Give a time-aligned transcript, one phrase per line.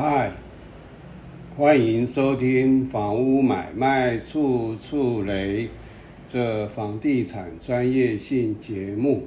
[0.00, 0.30] 嗨，
[1.56, 5.64] 欢迎收听《房屋买卖处处雷》
[6.24, 9.26] 这房地产专业性节目，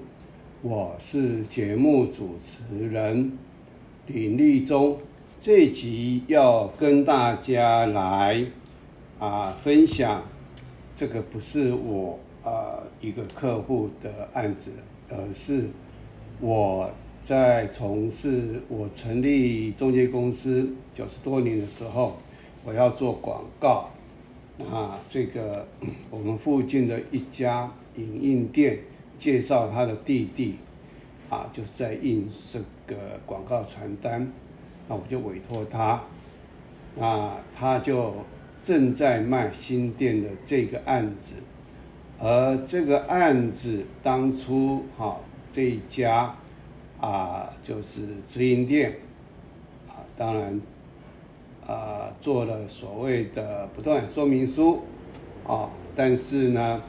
[0.61, 3.37] 我是节目主持人
[4.07, 4.97] 林立忠。
[5.41, 8.41] 这集要跟大家来
[9.19, 10.23] 啊分享，
[10.95, 14.71] 这个不是我啊一个客户的案子，
[15.09, 15.65] 而是
[16.39, 16.89] 我。
[17.21, 22.17] 在从事我成立中介公司九十多年的时候，
[22.65, 23.91] 我要做广告。
[24.57, 25.67] 那这个
[26.09, 28.79] 我们附近的一家影印店
[29.19, 30.55] 介绍他的弟弟，
[31.29, 34.27] 啊，就是在印这个广告传单。
[34.89, 36.01] 那我就委托他，
[36.95, 38.15] 那他就
[38.63, 41.35] 正在卖新店的这个案子，
[42.19, 45.19] 而这个案子当初哈
[45.51, 46.35] 这一家。
[47.01, 48.95] 啊，就是直营店，
[49.89, 50.61] 啊，当然，
[51.65, 54.81] 啊，做了所谓的不动产说明书，
[55.47, 56.83] 啊，但是呢，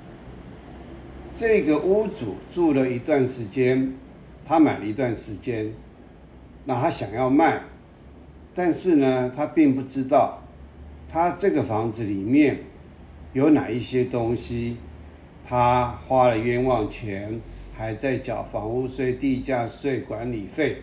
[1.34, 3.94] 这个屋主住了一段时间，
[4.44, 5.72] 他买了一段时间，
[6.66, 7.62] 那他想要卖，
[8.55, 10.42] 但是呢，他并不知道，
[11.10, 12.58] 他这个房子里面
[13.33, 14.77] 有哪一些东西，
[15.42, 17.40] 他花了冤枉钱。
[17.83, 20.77] 还在缴房屋税、地价税、管理费。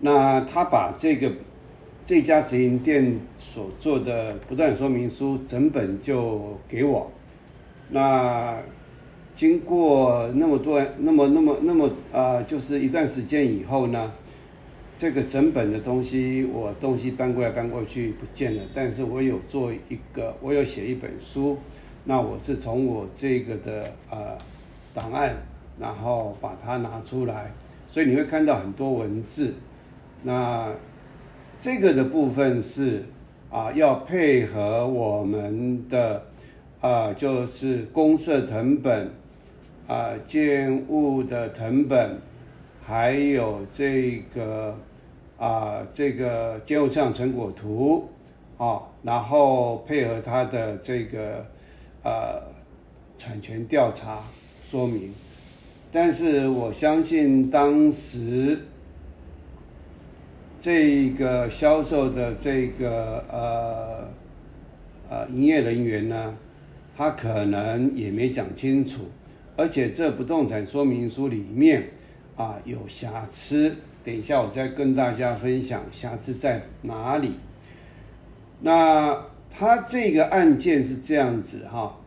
[0.00, 1.30] 那他把这个
[2.02, 7.12] 这家直营店所做的不断说明书整本就给我。
[7.90, 8.58] 那
[9.36, 14.10] 经过那么多、那么、那么、那么啊，就是一段时间以后呢，
[14.96, 18.62] 这个整本的东西我东西搬过来搬过去不见了。
[18.74, 21.58] 但是我有做一个，我有写一本书。
[22.04, 24.38] 那我是从我这个的啊。
[24.94, 25.36] 档案，
[25.78, 27.52] 然后把它拿出来，
[27.86, 29.54] 所以你会看到很多文字。
[30.22, 30.70] 那
[31.58, 33.04] 这个的部分是
[33.50, 36.22] 啊，要配合我们的
[36.80, 39.10] 啊，就是公社成本
[39.86, 42.18] 啊，建物的成本，
[42.82, 44.76] 还有这个
[45.38, 48.08] 啊，这个建物测量成果图
[48.58, 51.44] 啊，然后配合它的这个
[52.02, 52.42] 呃
[53.16, 54.18] 产权调查。
[54.70, 55.12] 说明，
[55.90, 58.56] 但是我相信当时
[60.60, 64.08] 这个销售的这个呃
[65.08, 66.36] 呃营业人员呢，
[66.96, 69.06] 他可能也没讲清楚，
[69.56, 71.88] 而且这不动产说明书里面
[72.36, 77.32] 啊有瑕疵，等一下我再跟大家分享瑕疵在哪里。
[78.60, 79.20] 那
[79.50, 81.98] 他这个案件是这样子哈，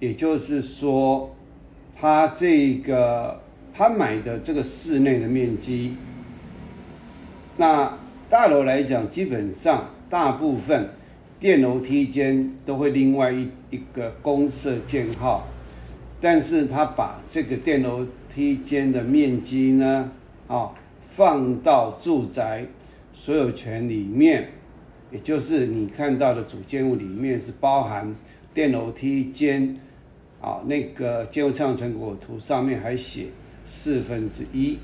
[0.00, 1.30] 也就是说。
[1.96, 3.40] 他这个
[3.72, 5.96] 他买的这个室内的面积，
[7.56, 10.90] 那大楼来讲，基本上大部分
[11.38, 15.46] 电楼梯间都会另外一一个公设建号，
[16.20, 20.10] 但是他把这个电楼梯间的面积呢，
[20.48, 20.70] 啊，
[21.10, 22.66] 放到住宅
[23.12, 24.50] 所有权里面，
[25.10, 28.14] 也就是你看到的主建物里面是包含
[28.52, 29.76] 电楼梯间。
[30.44, 33.28] 啊，那个建筑测量成果图上面还写
[33.64, 34.76] 四分之一，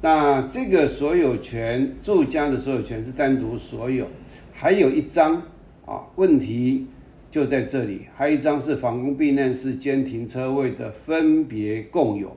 [0.00, 4.06] 那这个所有权住家的所有权是单独所有，
[4.52, 5.42] 还有一张
[5.84, 6.86] 啊，问题
[7.28, 12.36] 就在这里，还有一张是房屋避难室兼停车位的分别共有。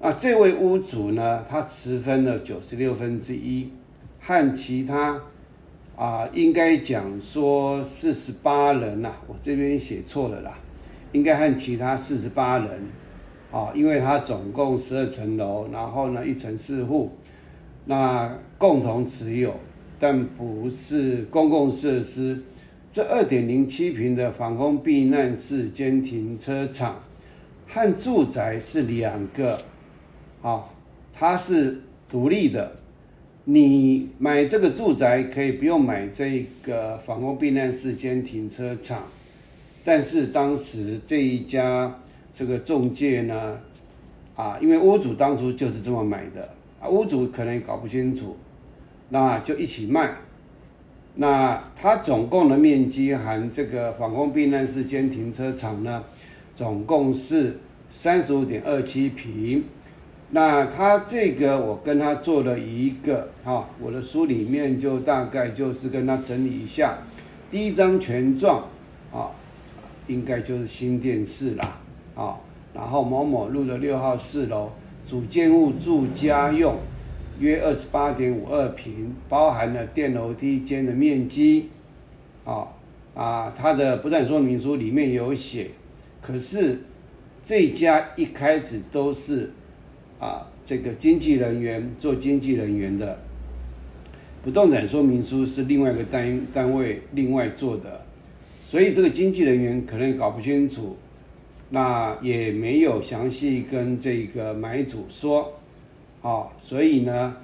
[0.00, 3.70] 啊，这位屋主呢，他持分了九十六分之一，
[4.20, 5.22] 和其他
[5.96, 10.58] 啊，应该讲说四十八人呐，我这边写错了啦。
[11.14, 12.68] 应该和其他四十八人，
[13.52, 17.12] 啊，因为它总共十二层楼，然后呢一层四户，
[17.84, 19.54] 那共同持有，
[19.98, 22.42] 但不是公共设施。
[22.90, 26.96] 这二点零七平的防空避难室兼停车场，
[27.68, 29.56] 和住宅是两个，
[30.42, 30.64] 啊，
[31.12, 32.72] 它是独立的。
[33.44, 39.02] 你买这个住宅可以不用买这个防空避难室兼停车场。
[39.84, 42.00] 但是当时这一家
[42.32, 43.60] 这个中介呢，
[44.34, 46.48] 啊，因为屋主当初就是这么买的
[46.80, 48.34] 啊，屋主可能搞不清楚，
[49.10, 50.16] 那就一起卖。
[51.16, 56.02] 那它总共的面积含这个防空避难室兼停车场呢，
[56.54, 57.60] 总共是
[57.90, 59.64] 三十五点二七平。
[60.30, 66.98] 那他这个我跟他做了一个哈，我的书里面就大概就是跟他整理一下，
[67.50, 68.66] 第一张权状
[69.12, 69.30] 啊。
[70.06, 71.80] 应该就是新电视啦，
[72.14, 72.36] 啊，
[72.74, 74.70] 然后某某路的六号四楼，
[75.08, 76.76] 主建物住家用，
[77.38, 81.68] 约二十八点五二平，包含了电楼梯间的面积，
[82.44, 82.68] 啊
[83.14, 85.70] 啊，它的不但说明书里面有写，
[86.20, 86.80] 可是
[87.42, 89.50] 这家一开始都是
[90.18, 93.18] 啊这个经纪人员做经纪人员的，
[94.42, 98.03] 不动产说明书是另外一个单单位另外做的，
[98.66, 100.96] 所以这个经纪人员可能搞不清楚。
[101.70, 105.54] 那也没有详细跟这个买主说，
[106.22, 107.36] 啊，所以呢，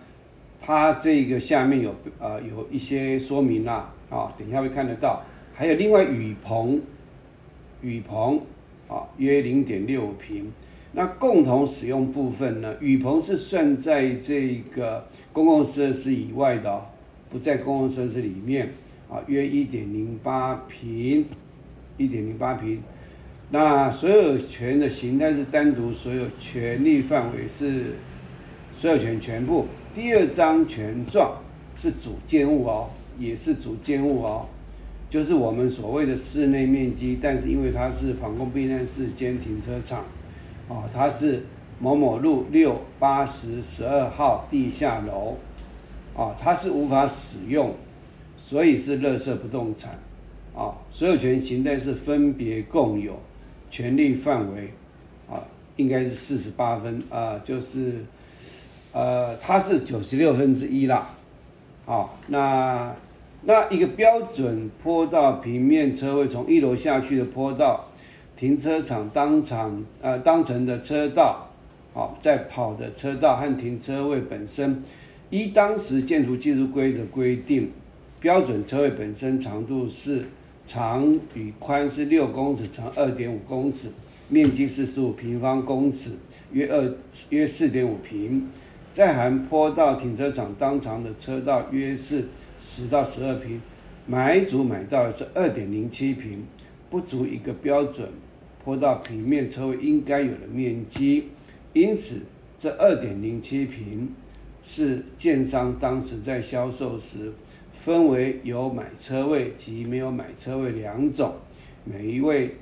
[0.61, 6.81] 他这个下面有呃有一些说明啦，啊，等一下会看得到，还有另外雨棚，
[7.83, 8.41] 雨棚
[8.87, 10.53] 啊约零点六平，
[10.93, 16.87] 那共同使用部分呢，雨棚是算在这个公共设施以外的，
[17.31, 18.71] 不在公共设施里面，
[19.11, 21.27] 啊，约一点零八平，
[21.97, 22.81] 一点零八平。
[23.51, 27.97] 那所有权的形态是单独，所有权利范围是
[28.77, 29.67] 所有权全部。
[29.93, 31.39] 第二张权状
[31.75, 34.47] 是主建物哦，也是主建物哦，
[35.11, 40.05] 就是我们所谓的室内面积，但是因为它是防空避难室兼停车场，
[40.69, 41.43] 啊，它是
[41.81, 45.37] 某某路六八十十二号地下楼，
[46.15, 47.75] 啊，它是无法使用，
[48.50, 49.93] 所以是垃圾不动产，
[50.56, 53.17] 啊，所有权形态是分别共有。
[53.70, 54.69] 权利范围，
[55.31, 55.41] 啊，
[55.76, 58.05] 应该是四十八分啊，就是，
[58.91, 61.14] 呃，它是九十六分之一啦，
[61.87, 62.93] 好，那
[63.43, 67.88] 那一个标准坡道平面车位从一楼下去的坡道，
[68.37, 71.49] 停车场当场呃当成的车道，
[71.94, 74.82] 好，在跑的车道和停车位本身，
[75.31, 77.70] 依当时建筑技术规则规定，
[78.21, 80.27] 标准车位本身长度是。
[80.63, 83.89] 长与宽是六公尺乘二点五公尺，
[84.29, 86.13] 面积是十五平方公尺，
[86.53, 86.95] 约二
[87.31, 88.47] 约四点五平。
[88.89, 93.61] 在含坡道停车场当长的车道约是十到十二平，
[94.07, 96.45] 买主买到的是二点零七平，
[96.89, 98.09] 不足一个标准
[98.63, 101.31] 坡道平面车位应该有的面积。
[101.73, 102.21] 因此，
[102.57, 104.15] 这二点零七平
[104.63, 107.33] 是建商当时在销售时。
[107.82, 111.32] 分为有买车位及没有买车位两种，
[111.82, 112.55] 每一位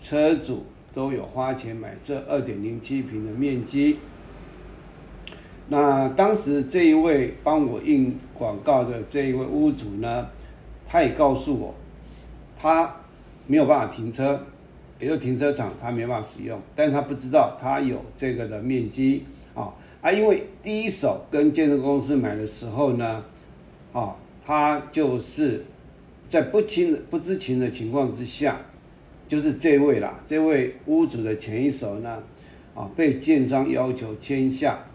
[0.00, 0.64] 车主
[0.94, 3.98] 都有花钱买这二点零七平的面积。
[5.66, 10.28] 那当时这一位帮我印广告的这一位屋主呢，
[10.86, 11.74] 他也告诉我，
[12.56, 12.94] 他
[13.48, 14.40] 没有办法停车，
[15.00, 23.24] 也就停车场他没办法使用，但他不知道他有这个的面积啊啊，因为第一手跟建筑公司买的时候呢，
[23.92, 24.14] 啊。
[24.44, 25.64] 他就是
[26.28, 28.60] 在不清不知情的情况之下，
[29.28, 32.22] 就是这位啦，这位屋主的前一手呢，
[32.74, 34.86] 啊，被建商要求签下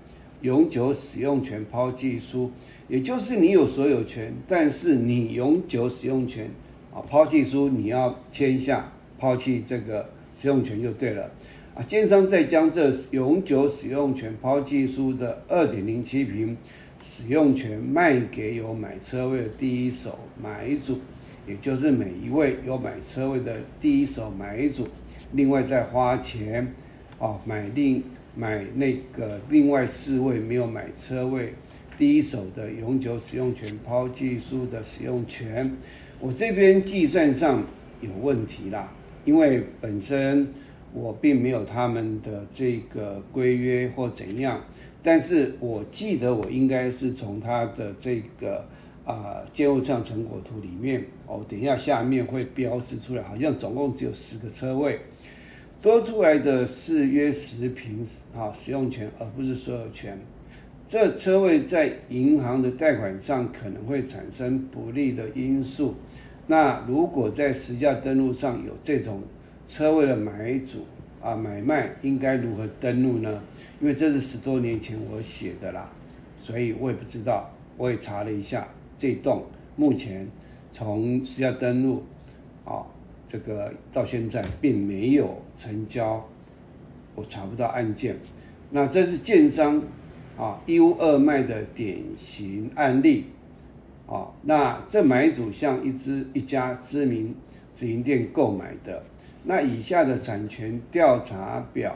[0.42, 2.52] 永久使用权抛弃书，
[2.88, 6.50] 也就是你有所有权，但是你永久使用权
[6.94, 11.32] 啊，抛弃书你要签下抛弃这个使用权就对了，
[11.74, 16.58] 啊，建商再将这永久使用权抛弃书的二点零七平。
[17.00, 21.00] 使用权卖给有买车位的第一手买主，
[21.48, 24.88] 也就是每一位有买车位的第一手买主，
[25.34, 26.74] 另外再花钱，
[27.20, 28.04] 啊，买另
[28.36, 31.54] 买那个另外四位没有买车位
[31.98, 35.76] 第一手的永久使用权抛弃书的使用权。
[36.20, 37.64] 我这边计算上
[38.02, 38.92] 有问题啦，
[39.26, 40.48] 因为本身
[40.94, 44.62] 我并没有他们的这个规约或怎样。
[45.06, 48.66] 但是我记得我应该是从他的这个
[49.06, 55.00] 啊建物上成果图里面哦，等一下下面会标示出来，好像总共只有十个车位，
[55.80, 58.04] 多出来的是约十平
[58.36, 60.20] 啊使用权，而不是所有权。
[60.88, 65.94] 这车位在银行的贷款上可能会产生不利的因素。
[66.48, 69.22] 那如果在实价登录上有这种
[69.68, 70.80] 车位的买主。
[71.26, 73.42] 啊，买卖应该如何登录呢？
[73.82, 75.92] 因为这是十多年前我写的啦，
[76.38, 77.50] 所以我也不知道。
[77.78, 79.44] 我也查了一下，这栋
[79.76, 80.28] 目前
[80.70, 82.04] 从实价登录，
[82.64, 82.86] 啊，
[83.26, 86.24] 这个到现在并没有成交，
[87.16, 88.16] 我查不到案件。
[88.70, 89.82] 那这是建商
[90.38, 93.26] 啊一屋二卖的典型案例
[94.06, 94.28] 啊。
[94.44, 97.34] 那这买主向一支一家知名
[97.72, 99.04] 直营店购买的。
[99.46, 101.96] 那以下的产权调查表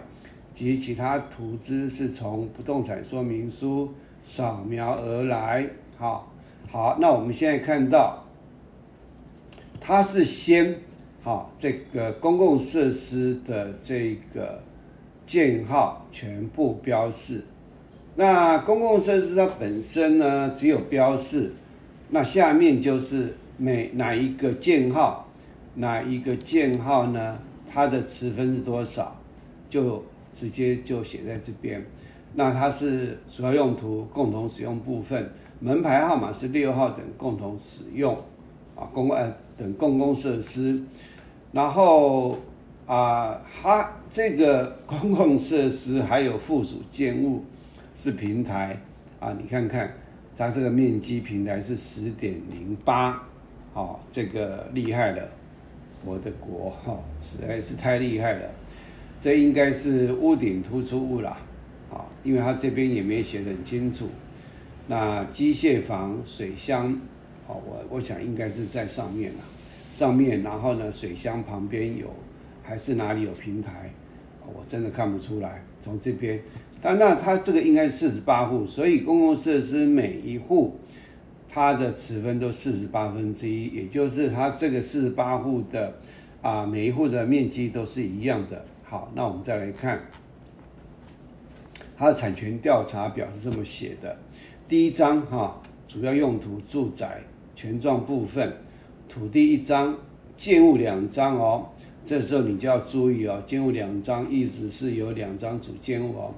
[0.53, 3.91] 及其他图资是从不动产说明书
[4.24, 5.68] 扫描而来。
[5.98, 6.32] 好，
[6.72, 8.24] 好，那我们现在看到，
[9.79, 10.75] 它是先，
[11.24, 14.62] 好，这个公共设施的这个
[15.25, 17.44] 建号全部标示。
[18.15, 21.53] 那公共设施它本身呢，只有标示，
[22.10, 25.29] 那下面就是每哪一个建号，
[25.80, 29.16] 哪一个建号呢，它的持分是多少，
[29.70, 31.84] 就直接就写在这边。
[32.36, 38.16] 那它是主要用途、共同使用部分，门牌号码是六号等共同使用
[38.76, 40.82] 啊，公呃等公共设施，
[41.52, 42.38] 然后
[42.86, 47.44] 啊，它这个公共设施还有附属建物。
[47.96, 48.80] 是平台
[49.20, 49.94] 啊，你看看
[50.38, 53.22] 它这个面积平台是十点零八，
[53.74, 55.30] 哦，这个厉害了，
[56.06, 58.50] 我的国哈，实在是太厉害了。
[59.20, 61.38] 这应该是屋顶突出物啦，
[61.91, 64.08] 啊，因为它这边也没写得很清楚。
[64.88, 66.91] 那机械房、水箱，
[67.48, 69.39] 哦，我我想应该是在上面啦，
[69.94, 72.08] 上面，然后呢，水箱旁边有
[72.63, 73.91] 还是哪里有平台？
[74.46, 76.39] 我真的看不出来，从这边。
[76.82, 80.79] 但那它这个应该是四十八户，所以公共设施每一户
[81.50, 85.96] 它的尺分都四十八分之一，也就是它这个四十八户的
[86.41, 88.63] 啊每一户的面积都是一样的。
[88.84, 90.00] 好，那我们再来看
[91.98, 94.18] 它的产权调查表是这么写的：
[94.68, 97.22] 第一章哈，主要用途住宅
[97.56, 98.53] 权状部分，
[99.10, 99.98] 土地一张，
[100.38, 101.70] 建物两张哦。
[102.01, 106.34] 这时候你就要注意哦，建物两张意思是有两张主建物哦。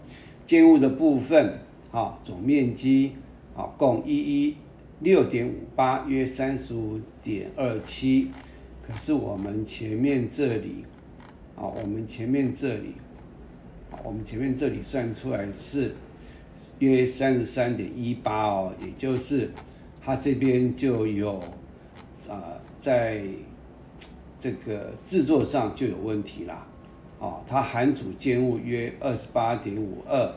[0.46, 1.60] 建物的部分，
[1.92, 3.12] 啊，总面积，
[3.56, 4.58] 啊，共一一
[5.02, 8.32] 六点五八，约三十五点二七。
[8.88, 10.86] 可是我们前面这里，
[11.56, 12.94] 啊，我们前面这里，
[14.04, 15.96] 我们前面这里算出来是
[16.80, 19.52] 约三十三点一八哦，也就是
[20.02, 21.40] 它这边就有，
[22.30, 23.24] 啊，在
[24.40, 26.68] 这个制作上就有问题啦。
[27.20, 30.34] 啊，它含主建物约二十八点五二，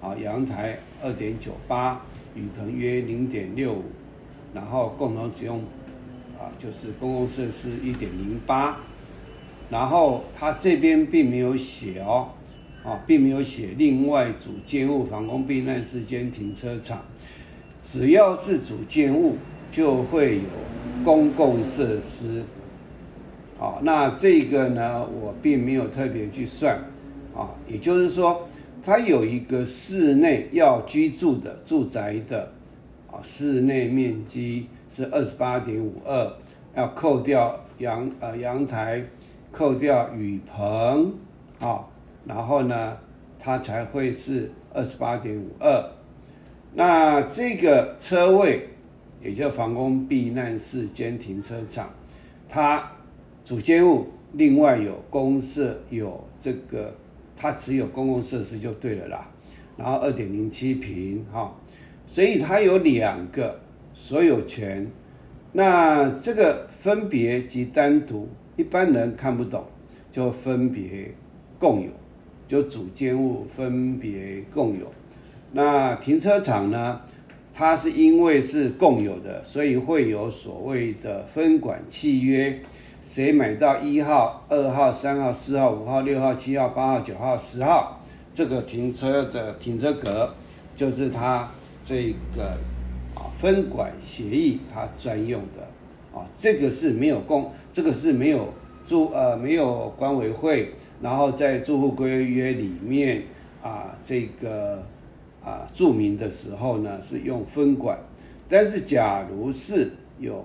[0.00, 3.82] 啊，阳台二点九八，雨棚约零点六五，
[4.52, 5.58] 然后共同使用，
[6.38, 8.78] 啊，就是公共设施一点零八，
[9.70, 12.28] 然后它这边并没有写哦，
[12.84, 17.02] 啊，并没有写另外主建物防空避难室间停车场，
[17.80, 19.36] 只要是主建物
[19.70, 22.42] 就会有公共设施。
[23.56, 26.76] 好，那这个呢，我并没有特别去算，
[27.34, 28.48] 啊，也就是说，
[28.84, 32.52] 它有一个室内要居住的住宅的，
[33.10, 36.32] 啊，室内面积是二十八点五二，
[36.76, 39.02] 要扣掉阳呃阳台，
[39.50, 41.14] 扣掉雨棚，
[41.60, 41.86] 啊，
[42.26, 42.96] 然后呢，
[43.38, 45.90] 它才会是二十八点五二。
[46.74, 48.68] 那这个车位，
[49.22, 51.88] 也叫防空避难室兼停车场，
[52.48, 52.90] 它。
[53.44, 56.94] 主建物另外有公设有这个，
[57.36, 59.30] 它只有公共设施就对了啦。
[59.76, 61.52] 然后二点零七平哈，
[62.06, 63.60] 所以它有两个
[63.92, 64.86] 所有权。
[65.52, 69.64] 那这个分别及单独，一般人看不懂，
[70.10, 71.12] 就分别
[71.58, 71.90] 共有，
[72.46, 74.92] 就主建物分别共有。
[75.52, 77.00] 那停车场呢，
[77.52, 82.60] 它是因为是共有的，所以会有所谓的分管契约。
[83.06, 88.00] 谁买到一号、二号、三号、四号、五号、六号、七号、八号、九号、十号
[88.32, 90.32] 这个停车的停车格，
[90.74, 91.50] 就是他
[91.84, 92.56] 这个
[93.14, 98.48] 啊分管协议他专用的啊，这个是没有公，这个是没有
[98.86, 100.70] 住呃没有管委会，
[101.02, 103.24] 然后在住户规约里面
[103.62, 104.82] 啊这个
[105.44, 107.98] 啊注明的时候呢是用分管，
[108.48, 110.42] 但是假如是有。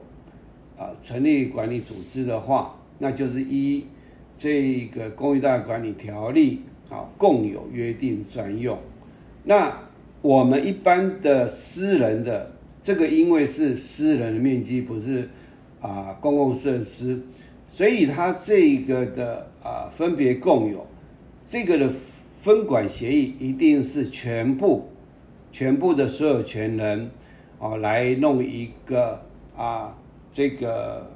[0.79, 3.85] 啊，成立管理组织的话，那就是依
[4.33, 8.79] 这个公益大管理条例啊，共有约定专用。
[9.43, 9.77] 那
[10.21, 15.27] 我们一般的私人的这个，因为是私人的面积，不是
[15.81, 17.19] 啊公共设施，
[17.67, 20.87] 所以它这个的啊分别共有
[21.45, 21.89] 这个的
[22.41, 24.87] 分管协议，一定是全部
[25.51, 27.11] 全部的所有权人
[27.59, 29.21] 啊来弄一个
[29.57, 29.97] 啊。
[30.31, 31.11] 这个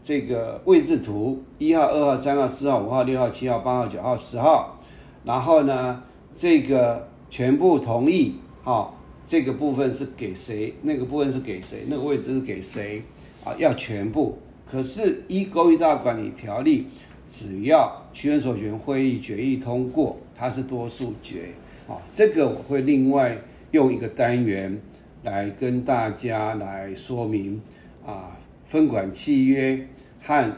[0.00, 4.78] 这个位置图，一号、二号、三号、四号、五号、六号、七号、八号、九号、十号，
[5.24, 6.02] 然后呢，
[6.34, 8.94] 这个全部同意，哈，
[9.26, 10.74] 这个部分是给谁？
[10.82, 11.84] 那个部分是给谁？
[11.88, 13.02] 那个位置是给谁？
[13.44, 14.38] 啊，要全部。
[14.70, 16.86] 可是一公一大管理条例，
[17.26, 21.50] 只要区分所权会议决议通过，它是多数决，
[21.88, 23.38] 啊，这个我会另外
[23.70, 24.80] 用一个单元
[25.22, 27.60] 来跟大家来说明。
[28.04, 29.86] 啊，分管契约
[30.22, 30.52] 和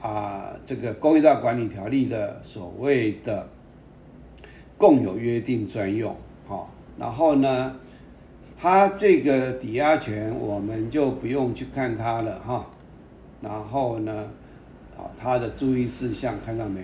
[0.00, 3.48] 啊这个公寓大管理条例的所谓的
[4.76, 6.14] 共有约定专用，
[6.46, 7.74] 好，然后呢，
[8.56, 12.66] 它这个抵押权我们就不用去看它了哈。
[13.40, 14.28] 然后呢，
[14.96, 16.80] 啊，它的注意事项看到没？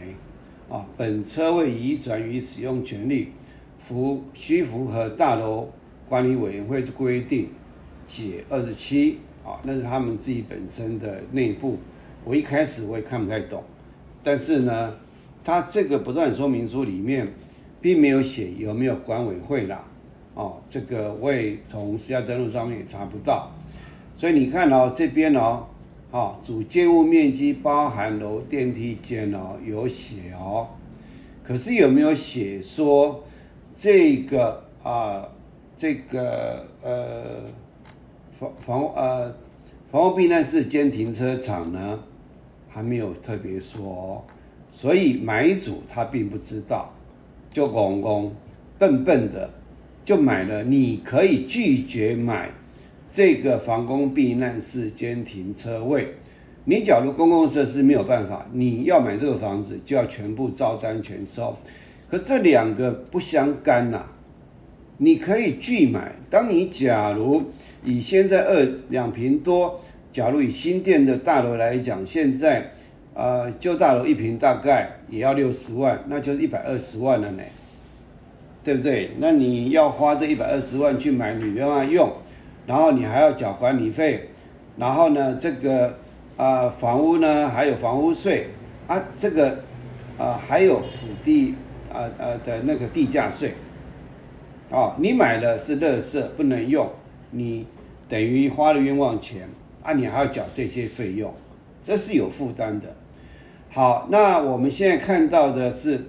[0.70, 3.32] 啊，本车位移转与使用权利
[3.78, 5.68] 符需符合大楼
[6.08, 7.50] 管理委员会之规定，
[8.06, 9.18] 解二十七
[9.62, 11.78] 那是他们自己本身的内部。
[12.24, 13.62] 我一开始我也看不太懂，
[14.22, 14.94] 但是呢，
[15.42, 17.26] 它这个不断说明书里面
[17.80, 19.82] 并没有写有没有管委会啦，
[20.34, 23.50] 哦，这个我也从私家登录上面也查不到，
[24.14, 25.66] 所以你看哦，这边哦。
[26.12, 30.66] 好，主建物面积包含楼、电梯间哦，有写哦。
[31.44, 33.22] 可是有没有写说
[33.72, 35.24] 这个啊，
[35.76, 37.44] 这个呃
[38.40, 39.34] 房房呃
[39.92, 42.00] 房屋避难室兼停车场呢？
[42.70, 44.24] 还没有特别说，
[44.70, 46.90] 所以买主他并不知道，
[47.52, 48.32] 就公公
[48.78, 49.50] 笨笨的
[50.06, 50.64] 就买了。
[50.64, 52.50] 你可以拒绝买。
[53.10, 56.14] 这个防空避难室兼停车位，
[56.64, 61.54] 你假如公共设施没有办法，你要买这个房子就要全部照单全收。
[62.08, 64.06] 可这两个不相干呐，
[65.02, 66.12] 你可以拒买。
[66.28, 67.42] 当你假如
[67.82, 69.80] 以现在二两平多，
[70.12, 72.70] 假如以新店的大楼来讲，现在
[73.14, 77.42] 呃旧大楼一平大概也要六十万，那就是一百二十万了呢，
[78.62, 79.10] 对不对？
[79.18, 82.12] 那你要花这一百二十万去买，你没办法用。
[82.66, 84.28] 然后你还要缴管理费，
[84.76, 85.98] 然后呢，这个
[86.36, 88.48] 啊房屋呢还有房屋税
[88.86, 89.64] 啊，这个
[90.18, 91.54] 啊还有土地
[91.90, 93.54] 啊呃的那个地价税，
[94.70, 96.88] 哦，你买的是垃圾不能用，
[97.32, 97.66] 你
[98.08, 99.48] 等于花了冤枉钱
[99.82, 101.34] 啊，你还要缴这些费用，
[101.82, 102.94] 这是有负担的。
[103.68, 106.06] 好，那我们现在看到的是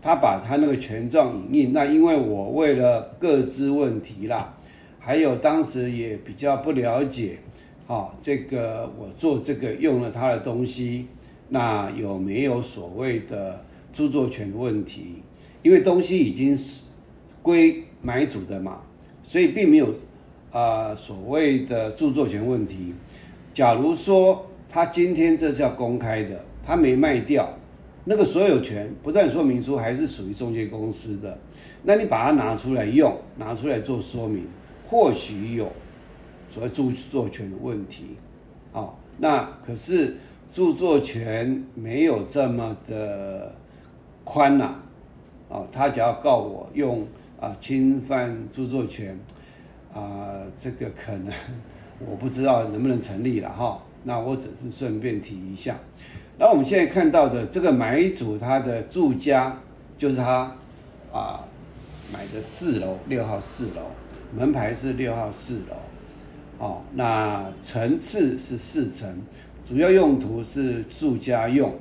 [0.00, 4.54] 他把他那个权状影印，那因为我为了各自问题啦。
[4.98, 7.38] 还有当时也比较不了解，
[7.86, 11.06] 啊，这个我做这个用了他的东西，
[11.48, 15.22] 那有没有所谓的著作权问题？
[15.62, 16.88] 因为东西已经是
[17.40, 18.80] 归买主的嘛，
[19.22, 19.94] 所以并没有
[20.50, 22.94] 啊所谓的著作权问题。
[23.52, 27.48] 假如说他今天这是要公开的，他没卖掉，
[28.04, 31.38] 那个所有权不断说明书还是属于中介公司的，
[31.82, 34.46] 那你把它拿出来用，拿出来做说明。
[34.90, 35.70] 或许有
[36.48, 38.16] 所谓著作权的问题，
[38.72, 40.16] 啊，那可是
[40.50, 43.54] 著作权没有这么的
[44.24, 44.76] 宽呐，
[45.50, 47.06] 啊，他只要告我用
[47.40, 49.18] 啊侵犯著作权，
[49.94, 51.32] 啊，这个可能
[52.06, 55.76] 我不知道能不能成立了哈，那我只是顺便提一下。
[56.38, 59.58] 那我们现在看到的这个买主他的住家
[59.96, 60.56] 就是他
[61.12, 61.44] 啊
[62.12, 63.82] 买的四楼六号四楼。
[64.36, 65.76] 门牌是六号四楼，
[66.58, 69.08] 哦，那层次是四层，
[69.64, 71.74] 主要用途是住家用。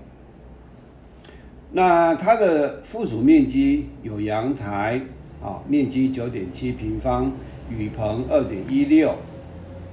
[1.74, 5.02] 那它的附属面积有阳台，
[5.42, 7.32] 啊，面积九点七平方，
[7.70, 9.16] 雨棚二点一六。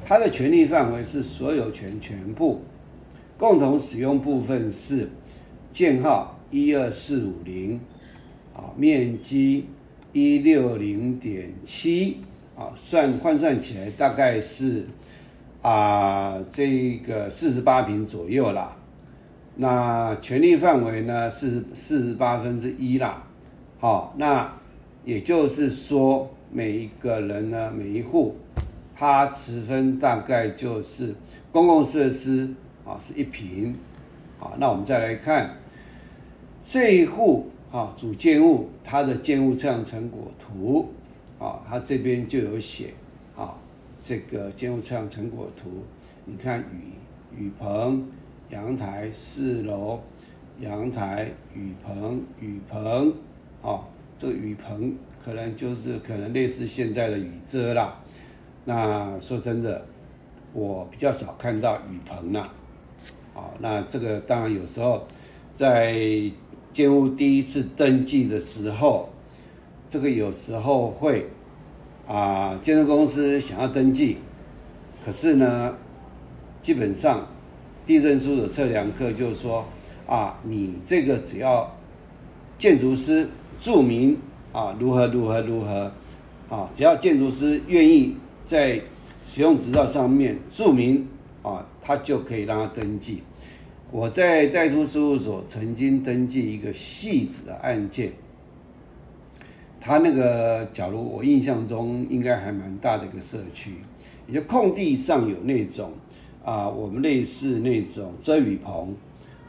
[0.06, 2.62] 它的权利范围是所有权全部，
[3.38, 5.10] 共同使用部分是
[5.72, 7.80] 建号一二四五零，
[8.54, 9.66] 啊，面积
[10.12, 12.18] 一六零点七。
[12.56, 14.86] 啊，算换算起来大概是
[15.60, 18.76] 啊，这个四十八平左右啦。
[19.56, 23.24] 那权利范围呢是四十八分之一啦。
[23.80, 24.52] 好，那
[25.04, 28.36] 也就是说，每一个人呢，每一户，
[28.94, 31.14] 他持分大概就是
[31.52, 33.76] 公共设施啊是一平。
[34.38, 35.56] 好，那我们再来看
[36.62, 40.88] 这一户啊，主建物它的建物测量成果图。
[41.36, 42.94] 啊，它这边就有写，
[43.36, 43.54] 啊，
[43.98, 45.68] 这个建物测量成果图，
[46.24, 46.94] 你看雨
[47.36, 48.08] 雨棚、
[48.48, 50.00] 阳台、四楼、
[50.60, 53.12] 阳台、雨棚、雨棚，
[53.60, 53.82] 啊，
[54.16, 58.00] 这个雨棚可能就是可能类似现在的雨遮啦。
[58.64, 59.86] 那说真的，
[60.52, 62.52] 我比较少看到雨棚啦。
[63.34, 65.06] 啊，那这个当然有时候
[65.52, 65.98] 在
[66.72, 69.08] 建屋第一次登记的时候。
[69.86, 71.28] 这个有时候会
[72.08, 74.16] 啊，建筑公司想要登记，
[75.04, 75.72] 可是呢，
[76.60, 77.24] 基本上
[77.86, 79.64] 地震书的测量课就是说
[80.08, 81.72] 啊，你这个只要
[82.58, 83.28] 建筑师
[83.64, 84.18] 注明
[84.52, 85.90] 啊如何如何如何
[86.50, 88.78] 啊，只要建筑师愿意在
[89.22, 91.08] 使用执照上面注明
[91.42, 93.22] 啊，他就可以让他登记。
[93.90, 98.12] 我在代书事务所曾经登记一个细致的案件。
[99.80, 103.76] 他那个，假如我印象中应该还蛮大的一个社区，
[104.28, 105.90] 也就空地上有那种
[106.44, 108.94] 啊，我们类似那种遮雨棚，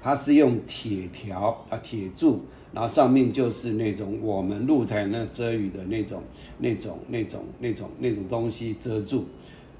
[0.01, 2.45] 它是用铁条啊铁柱，
[2.76, 6.22] 然后上面就是那种我们露台那遮雨的那种
[6.60, 9.24] 那种那种那种那种东西遮住。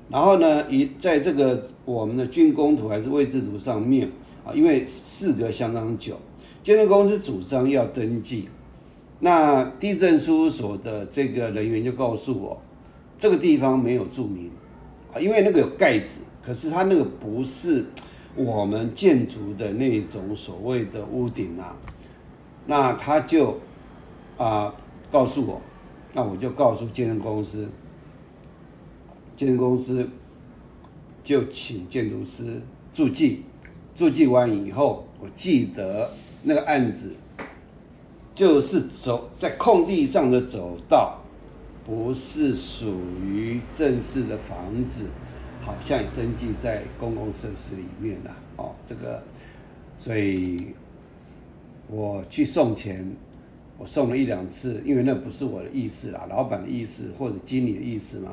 [0.10, 4.10] 然后呢，一在这个我们的竣工图还是位置图上面
[4.46, 6.18] 啊，因为事隔相当久，
[6.64, 8.48] 建设公司主张要登记，
[9.20, 12.62] 那地震事务所的这个人员就告诉我，
[13.18, 14.50] 这个地方没有注明
[15.12, 17.84] 啊，因为那个有盖子，可是它那个不是
[18.36, 21.76] 我们建筑的那种所谓的屋顶啊，
[22.66, 23.60] 那他就
[24.38, 24.74] 啊
[25.12, 25.62] 告诉我，
[26.14, 27.68] 那我就告诉建设公司。
[29.38, 30.10] 建筑公司
[31.22, 32.62] 就请建筑师
[32.94, 33.44] 注记，
[33.94, 36.10] 注记完以后，我记得
[36.44, 37.14] 那个案子
[38.34, 41.20] 就是走在空地上的走道，
[41.86, 42.94] 不是属
[43.26, 45.08] 于正式的房子，
[45.62, 48.32] 好像也登记在公共设施里面了。
[48.56, 49.22] 哦，这个，
[49.98, 50.74] 所以
[51.88, 53.10] 我去送钱，
[53.78, 58.32] 我送了一两次，因为那不是我的意思啦，老板的意思或者经理的意思嘛。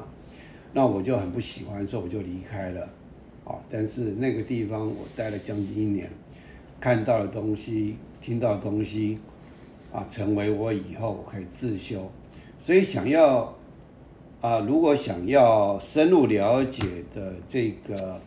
[0.74, 2.88] 那我就很不喜欢，所以我就离开了，
[3.44, 3.56] 啊！
[3.68, 6.10] 但是那个地方我待了将近一年，
[6.80, 9.18] 看到的东西、听到的东西，
[9.92, 12.10] 啊，成为我以后可以自修。
[12.58, 13.54] 所以想要
[14.40, 16.82] 啊，如果想要深入了解
[17.14, 18.18] 的这个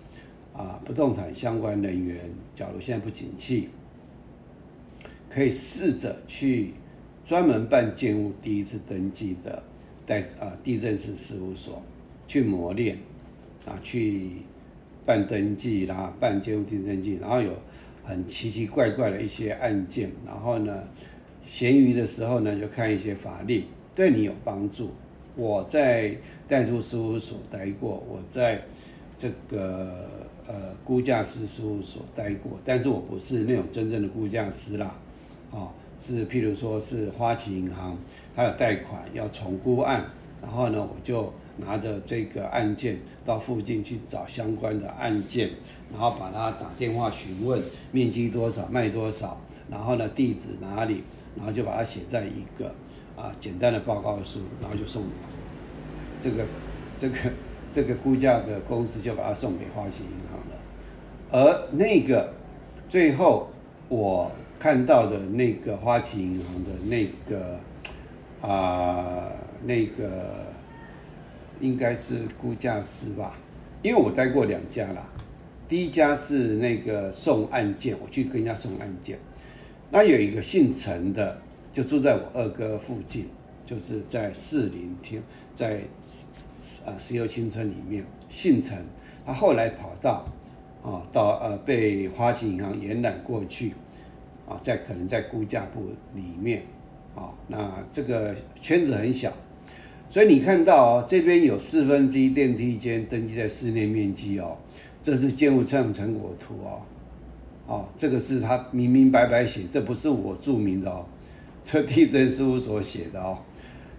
[0.53, 2.19] 啊不动产相关人员，
[2.53, 3.69] 假如现在不景气，
[5.35, 6.71] 可以试着去
[7.25, 9.61] 专门办建物第一次登记的
[10.05, 11.83] 代啊地震师事务所。
[12.27, 12.97] 去磨练，
[13.67, 14.31] 啊，去
[15.05, 17.51] 办登记啦，办建筑地登记，然后有
[18.03, 20.83] 很奇奇怪怪的一些案件，然后呢，
[21.45, 24.89] 闲余的时候呢，就看一些法令，对你有帮助。
[25.35, 26.17] 我在
[26.47, 28.59] 代书事务所待过，我在
[29.15, 30.09] 这个
[30.47, 34.99] 呃估价师事务所待过，但是我不是那种真正的估价师啦，
[35.55, 37.97] 啊，是譬如说是花旗银行，
[38.35, 40.03] 它有贷款要重估案，
[40.41, 41.31] 然后呢，我就。
[41.57, 45.49] 拿着这个案件到附近去找相关的案件，
[45.89, 47.63] 然后把他打电话询问
[47.93, 49.39] 面积多少、卖多少，
[49.71, 51.01] 然后呢地址哪里，
[51.33, 52.67] 然后就把它写在一个
[53.15, 55.03] 啊简单的报告书，然后就送
[56.19, 56.43] 这个
[56.97, 57.17] 这个
[57.71, 60.57] 这个估价的公司就把它送给花旗银行了。
[61.31, 62.33] 而那个
[62.89, 63.47] 最后
[63.87, 64.29] 我
[64.65, 67.59] 看到的那个花旗银行的那个
[68.41, 69.31] 啊
[69.63, 70.43] 那个。
[71.61, 73.33] 应该是估价师吧，
[73.81, 75.07] 因为我待过两家啦。
[75.69, 79.17] 第一家是那个送案件，我去跟人家送案件。
[79.89, 81.39] 那有一个姓陈的，
[81.71, 83.29] 就住在我二哥附近，
[83.63, 85.23] 就是在四林天，
[85.53, 85.79] 在
[86.85, 88.03] 啊石油新村里面。
[88.29, 88.77] 姓陈，
[89.25, 90.25] 他后来跑到
[90.83, 93.71] 啊到呃被花旗银行延揽过去
[94.47, 95.81] 啊，在可能在估价部
[96.13, 96.63] 里面
[97.15, 99.31] 啊，那这个圈子很小。
[100.07, 104.55] 所以你看到哦，这边有四分之一电梯间登记在室内面积哦，
[105.01, 106.81] 这是建物测量成果图哦，
[107.65, 111.05] 哦，这个是他明明白白写，这不是我注明的哦，
[111.63, 113.39] 这地震事务所写的哦。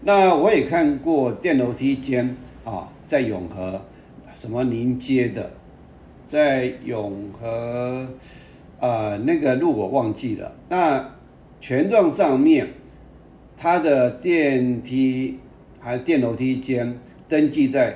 [0.03, 3.83] 那我也看过电楼梯间啊，在永和
[4.33, 5.51] 什么临街的，
[6.25, 8.09] 在永和
[8.81, 10.53] 啊那个路我忘记了。
[10.69, 11.13] 那
[11.61, 12.69] 权状上面
[13.57, 15.39] 它的电梯。
[15.79, 17.95] 还电楼梯间登记在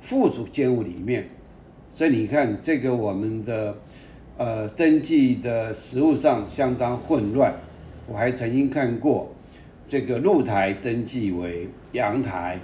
[0.00, 1.28] 附属建物里面，
[1.90, 3.76] 所以你看这个我们的
[4.36, 7.52] 呃登记的实物上相当混乱。
[8.06, 9.34] 我还曾经看过
[9.84, 12.60] 这个露台登记为阳台，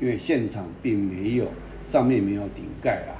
[0.00, 1.48] 因为现场并没有
[1.84, 3.18] 上面没有顶盖啊。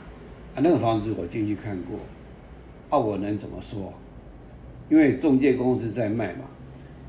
[0.55, 1.99] 啊，那个房子我进去看过，
[2.91, 3.93] 啊，我能怎么说？
[4.91, 6.45] 因为中介公司在卖嘛，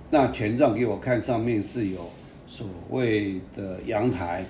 [0.09, 2.09] 那权状给我看上面是有。
[2.51, 4.43] 所谓的阳台，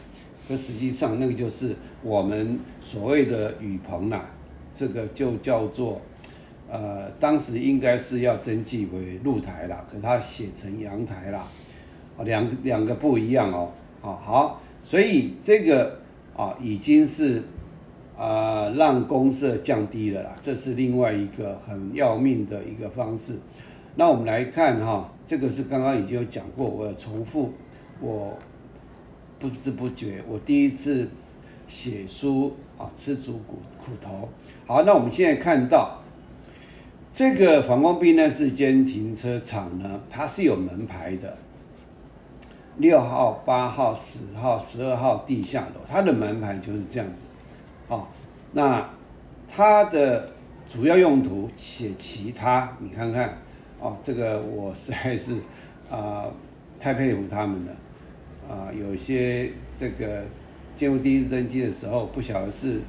[0.48, 4.26] 可实际上那个就是我们所谓的雨棚啦，
[4.74, 6.00] 这个就叫做，
[6.72, 11.46] 呃，当时应该是要登记为露台啦，可它写成阳台啦，
[12.18, 13.70] 啊，两两个不一样哦，
[14.02, 16.00] 啊好，所以这个
[16.38, 17.44] 啊已经是
[18.20, 23.40] 啊让公社降低了啦，这是另外一个很要命的一个方式。
[23.96, 27.54] 那我们来看哈，这个是刚刚已经有讲过，我要重复。
[28.02, 28.38] 我
[29.40, 31.08] 不知不觉，我第一次
[31.68, 34.28] 写书啊，吃足苦苦头。
[34.68, 36.02] 好，那我们现在看到
[37.12, 41.38] 这个反光避难室间停车场呢，它是有门牌的。
[42.78, 47.24] 六号、八号、十号、十二号地下楼，它的门牌就是这样子，
[47.90, 48.08] 啊，
[48.54, 48.90] 那
[49.54, 50.32] 它的
[50.70, 53.38] 主要用途写其他，你看看，
[53.80, 55.36] 哦，这个我实在是
[55.90, 56.26] 啊
[56.80, 57.76] 太佩服他们了，
[58.48, 60.24] 啊，有些这个
[60.76, 62.80] 进入第一次登记的时候，不晓得是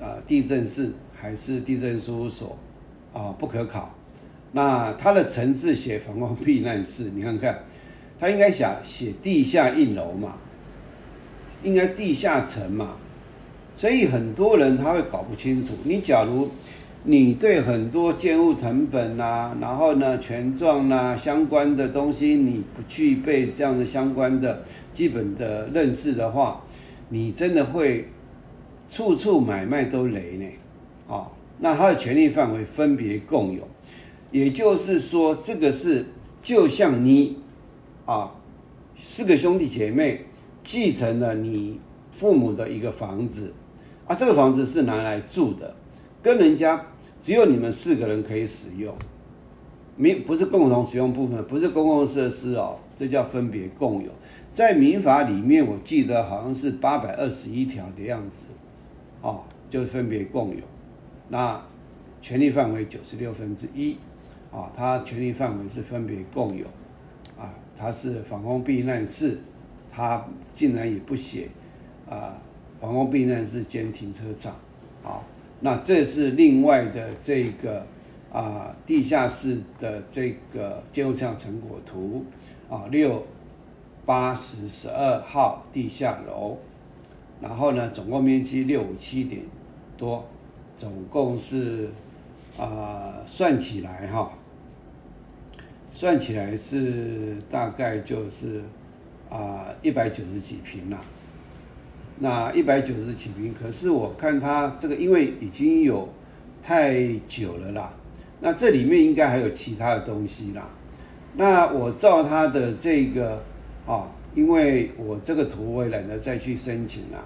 [0.00, 2.56] 啊地震室还是地震事务所，
[3.12, 3.92] 啊不可考，
[4.52, 7.58] 那它的层次写防空避难室，你看看。
[8.20, 10.34] 他应该想写地下一楼嘛，
[11.62, 12.96] 应该地下层嘛，
[13.78, 15.72] 所以很多人他会搞不清楚。
[15.84, 16.50] 你假如
[17.04, 26.60] 你对很多建物成本呐，然后呢权状呐相关的东西你不具备这样的相关的基本的认识的话，
[27.08, 28.08] 你真的会
[28.88, 30.46] 处处买卖都雷呢。
[31.14, 33.62] 啊，那他的权利范围分别共有，
[34.32, 36.04] 也就是说这个是
[36.42, 37.38] 就像你。
[38.06, 38.32] 啊，
[38.96, 40.24] 四个兄弟姐妹
[40.64, 41.78] 继承了你
[42.16, 43.52] 父母的一个房子，
[44.08, 45.74] 啊，这个房子是拿来住的，
[46.22, 46.86] 跟人家
[47.20, 48.92] 只有你们四个人可以使用，
[49.96, 54.10] 没不是共同使用部分，不是公共设施哦，这叫分别共有。
[54.50, 58.46] 在民法里面，我记得好像是八百二十一条的样子，
[59.20, 60.62] 哦，就分别共有。
[61.28, 61.62] 那
[62.22, 63.98] 权利范围九十六分之一，
[64.50, 66.64] 啊，它权利范围是分别共有。
[67.80, 69.38] 它是防空避难室，
[69.88, 71.48] 它竟然也不写
[72.10, 72.36] 啊，
[72.80, 74.52] 防空避难室兼停车场，
[75.04, 75.20] 啊，
[75.60, 77.86] 那这是另外的这个
[78.32, 82.24] 啊地下室的这个建筑项成果图。
[82.70, 83.26] 啊，六
[84.04, 86.58] 八十十二号地下楼，
[87.40, 89.40] 然后呢，总共面积六五七点
[89.96, 90.22] 多，
[90.76, 91.88] 总共是
[92.58, 94.30] 啊算起来哈。
[95.90, 98.62] 算起来是大概就是
[99.30, 101.00] 啊一百九十几平了，
[102.20, 106.08] 那一百九十几平，可是我看它这个因为已经有
[106.62, 107.92] 太久了啦，
[108.40, 110.68] 那这里面应该还有其他的东西啦。
[111.36, 113.42] 那我照它的这个
[113.86, 117.24] 啊，因为我这个图我也懒得再去申请了，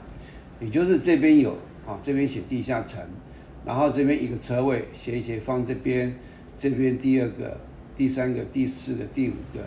[0.60, 1.52] 也就是这边有
[1.86, 3.00] 啊，这边写地下层，
[3.64, 6.14] 然后这边一个车位写一写放这边，
[6.54, 7.58] 这边第二个。
[7.94, 9.60] 第三个、第四个、第五个、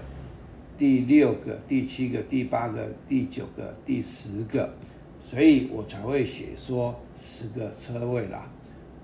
[0.79, 4.73] 第六个、第七个、第八个、第九个、第十个，
[5.25, 8.47] 所以我才会写说十个车位啦。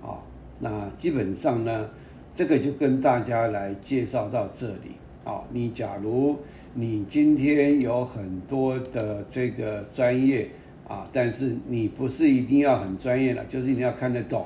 [0.04, 0.22] 啊，
[0.60, 1.90] 那基本上呢，
[2.32, 4.92] 这个就跟大家来介绍到这里。
[5.24, 6.38] 啊，你假如
[6.76, 10.48] 你今天有很多的这个专业
[10.88, 14.46] 啊，但是你不是一定要很专业的，就是你要看得懂，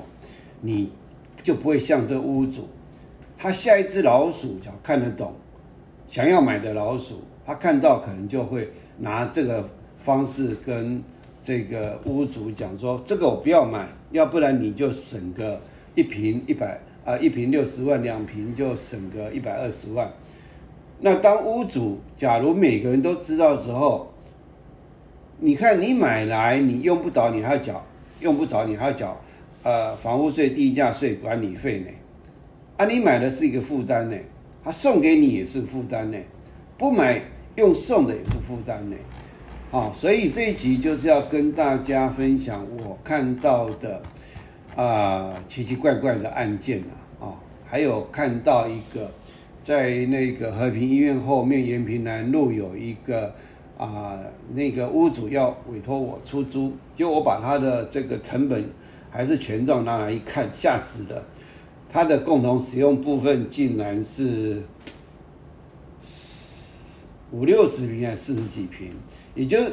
[0.62, 0.90] 你
[1.42, 2.66] 就不会像这屋主。
[3.36, 5.34] 他下一只老鼠，只要看得懂，
[6.06, 9.68] 想要买的老鼠，他看到可能就会拿这个
[10.02, 11.02] 方式跟
[11.46, 15.62] 这个屋主讲说：“这个我不要买，要不然你就省个
[15.94, 20.12] 一瓶一百啊，一瓶六十万，两瓶就省个一百二十万。”
[20.98, 24.12] 那当屋主假如每个人都知道之后，
[25.38, 27.80] 你看你买来你用不着，你还要缴，
[28.18, 29.16] 用不着你还要缴
[29.62, 31.86] 呃房屋税、地价税、管理费呢。
[32.76, 34.16] 啊，你买的是一个负担呢，
[34.64, 36.18] 他送给你也是负担呢，
[36.76, 37.22] 不买
[37.54, 38.96] 用送的也是负担呢，
[39.72, 44.00] 啊，所以这一集就是要跟大家分享我看到的
[44.76, 46.80] 啊奇奇怪怪的案件
[47.20, 49.10] 啊，啊，还有看到一个
[49.60, 53.34] 在那个和平医院后面延平南路有一个
[53.76, 54.18] 啊
[54.54, 58.64] 那个屋主要委托我出租，就我把他的这个成本
[59.10, 61.22] 还是权状拿来一看，吓死了。
[61.88, 64.62] 它的共同使用部分竟然是
[67.30, 68.92] 五六十平还是四十几平，
[69.36, 69.70] 也就是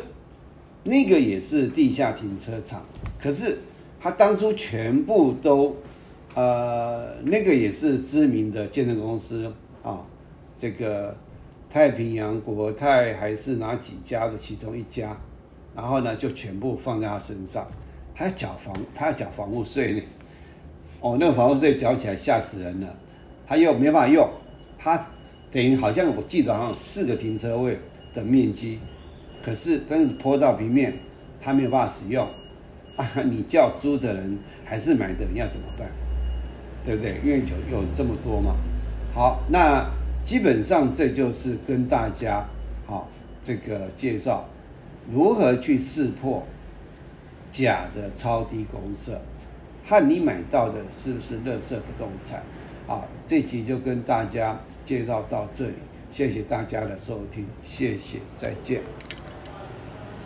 [0.83, 2.85] 那个也是地下停车场，
[3.19, 3.57] 可是
[3.99, 5.75] 他当初全部都
[6.35, 10.05] 呃那个也是知名的建设公司啊，
[10.57, 11.17] 这个
[11.71, 15.17] 太平洋国泰还是哪几家的其中一家，
[15.73, 17.65] 然后呢就全部放在他身上，
[18.13, 20.01] 他要缴房他要缴房屋税呢。
[20.99, 22.95] 哦，那个房屋税缴起来吓死人了，
[23.47, 24.29] 他又没办法用，
[24.77, 25.07] 他
[25.51, 27.77] 等于好像我记得好像四个停车位
[28.13, 28.79] 的面积，
[29.43, 30.97] 可是但是坡道平面，
[31.41, 32.25] 他没有办法使用，
[32.95, 35.89] 啊，你叫租的人还是买的人要怎么办？
[36.85, 37.19] 对不对？
[37.23, 38.55] 因为有有这么多嘛。
[39.13, 39.85] 好，那
[40.23, 42.45] 基本上这就是跟大家
[42.87, 43.09] 好
[43.41, 44.49] 这个介绍
[45.11, 46.45] 如何去识破
[47.51, 49.21] 假的超低公社。
[49.85, 52.41] 和你买到的是不是乐色不动产？
[52.87, 55.73] 啊，这集就跟大家介绍到这里，
[56.09, 58.81] 谢谢大家的收听，谢谢，再见。